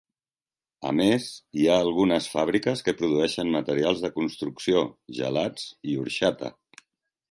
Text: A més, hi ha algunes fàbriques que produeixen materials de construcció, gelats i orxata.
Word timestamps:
A 0.91 0.93
més, 0.99 1.27
hi 1.57 1.67
ha 1.67 1.75
algunes 1.81 2.31
fàbriques 2.37 2.83
que 2.89 2.97
produeixen 3.03 3.55
materials 3.59 4.05
de 4.09 4.15
construcció, 4.19 4.85
gelats 5.23 5.73
i 5.95 5.99
orxata. 6.07 6.57